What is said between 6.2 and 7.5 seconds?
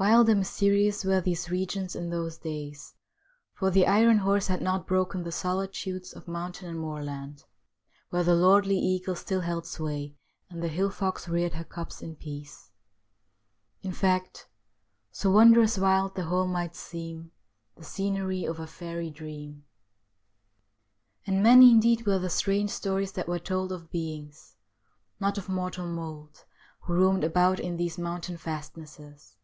mountain and moorland,